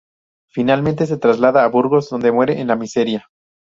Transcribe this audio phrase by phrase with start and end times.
[0.49, 3.27] Finalmente se traslada a Burgos, dónde muere en la miseria.